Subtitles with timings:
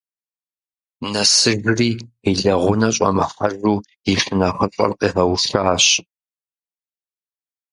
[1.11, 1.91] Нэсыжри,
[2.29, 3.77] и лэгъунэ щӏэмыхьэжу,
[4.11, 5.85] и шынэхъыщӏэр къигъэушащ.